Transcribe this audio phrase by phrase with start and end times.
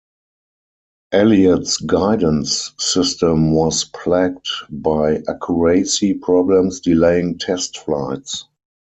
[1.11, 8.45] Elliots guidance system was plagued by accuracy problems delaying test flights.